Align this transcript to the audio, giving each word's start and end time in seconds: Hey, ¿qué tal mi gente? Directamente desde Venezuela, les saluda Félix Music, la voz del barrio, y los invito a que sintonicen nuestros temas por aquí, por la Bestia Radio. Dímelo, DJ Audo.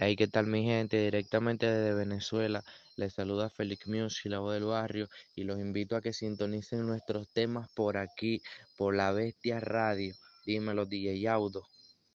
Hey, 0.00 0.14
¿qué 0.16 0.28
tal 0.28 0.46
mi 0.46 0.62
gente? 0.64 0.96
Directamente 0.96 1.66
desde 1.66 1.92
Venezuela, 1.92 2.64
les 2.96 3.14
saluda 3.14 3.50
Félix 3.50 3.86
Music, 3.88 4.26
la 4.30 4.38
voz 4.38 4.54
del 4.54 4.64
barrio, 4.64 5.08
y 5.34 5.42
los 5.42 5.58
invito 5.58 5.96
a 5.96 6.00
que 6.00 6.12
sintonicen 6.12 6.86
nuestros 6.86 7.28
temas 7.32 7.68
por 7.74 7.96
aquí, 7.96 8.40
por 8.76 8.94
la 8.94 9.10
Bestia 9.12 9.60
Radio. 9.60 10.14
Dímelo, 10.46 10.86
DJ 10.86 11.28
Audo. 11.32 11.66